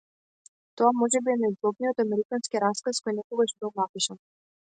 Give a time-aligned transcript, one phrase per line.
[0.79, 4.21] Тоа можеби е најзлобниот американски расказ кој некогаш бил напишан.